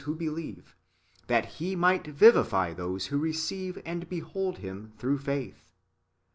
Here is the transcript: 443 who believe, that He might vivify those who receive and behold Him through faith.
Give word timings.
443 0.01 0.09
who 0.11 0.31
believe, 0.55 0.75
that 1.27 1.45
He 1.57 1.75
might 1.75 2.07
vivify 2.07 2.73
those 2.73 3.05
who 3.13 3.19
receive 3.19 3.79
and 3.85 4.09
behold 4.09 4.57
Him 4.57 4.93
through 4.97 5.19
faith. 5.19 5.69